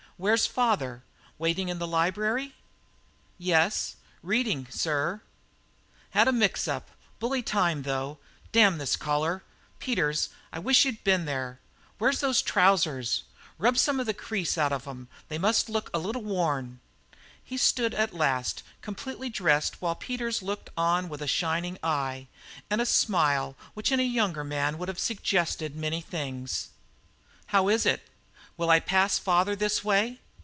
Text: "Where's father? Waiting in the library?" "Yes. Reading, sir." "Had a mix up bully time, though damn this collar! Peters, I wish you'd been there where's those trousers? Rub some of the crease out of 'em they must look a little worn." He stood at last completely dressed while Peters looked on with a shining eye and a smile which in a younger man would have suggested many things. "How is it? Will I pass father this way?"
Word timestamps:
"Where's 0.17 0.45
father? 0.45 1.01
Waiting 1.39 1.69
in 1.69 1.79
the 1.79 1.87
library?" 1.87 2.53
"Yes. 3.39 3.95
Reading, 4.21 4.67
sir." 4.69 5.21
"Had 6.11 6.27
a 6.27 6.31
mix 6.31 6.67
up 6.67 6.91
bully 7.17 7.41
time, 7.41 7.81
though 7.81 8.19
damn 8.51 8.77
this 8.77 8.95
collar! 8.95 9.41
Peters, 9.79 10.29
I 10.53 10.59
wish 10.59 10.85
you'd 10.85 11.03
been 11.03 11.25
there 11.25 11.59
where's 11.97 12.19
those 12.19 12.43
trousers? 12.43 13.23
Rub 13.57 13.79
some 13.79 13.99
of 13.99 14.05
the 14.05 14.13
crease 14.13 14.59
out 14.59 14.71
of 14.71 14.87
'em 14.87 15.07
they 15.27 15.39
must 15.39 15.69
look 15.69 15.89
a 15.91 15.97
little 15.97 16.21
worn." 16.21 16.81
He 17.43 17.57
stood 17.57 17.95
at 17.95 18.13
last 18.13 18.61
completely 18.83 19.27
dressed 19.31 19.81
while 19.81 19.95
Peters 19.95 20.43
looked 20.43 20.69
on 20.77 21.09
with 21.09 21.23
a 21.23 21.27
shining 21.27 21.79
eye 21.81 22.27
and 22.69 22.79
a 22.79 22.85
smile 22.85 23.55
which 23.73 23.91
in 23.91 23.99
a 23.99 24.03
younger 24.03 24.43
man 24.43 24.77
would 24.77 24.87
have 24.87 24.99
suggested 24.99 25.75
many 25.75 25.99
things. 25.99 26.69
"How 27.47 27.69
is 27.69 27.87
it? 27.87 28.07
Will 28.57 28.69
I 28.69 28.79
pass 28.81 29.17
father 29.17 29.55
this 29.55 29.83
way?" 29.83 30.19